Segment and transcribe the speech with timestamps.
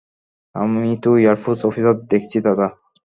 [0.55, 2.67] আমি তো air force officer দেখছি দাদা।